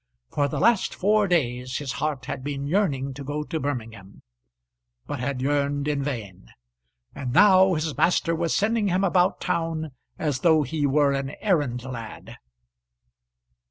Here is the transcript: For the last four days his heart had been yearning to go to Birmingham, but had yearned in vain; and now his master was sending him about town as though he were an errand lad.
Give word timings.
For 0.31 0.47
the 0.47 0.59
last 0.59 0.95
four 0.95 1.27
days 1.27 1.77
his 1.77 1.91
heart 2.01 2.25
had 2.25 2.43
been 2.43 2.65
yearning 2.65 3.13
to 3.13 3.23
go 3.23 3.43
to 3.43 3.59
Birmingham, 3.59 4.23
but 5.05 5.19
had 5.19 5.43
yearned 5.43 5.87
in 5.87 6.01
vain; 6.01 6.47
and 7.13 7.31
now 7.31 7.75
his 7.75 7.95
master 7.95 8.33
was 8.33 8.55
sending 8.55 8.87
him 8.87 9.03
about 9.03 9.39
town 9.39 9.91
as 10.17 10.39
though 10.39 10.63
he 10.63 10.87
were 10.87 11.13
an 11.13 11.35
errand 11.39 11.83
lad. 11.83 12.37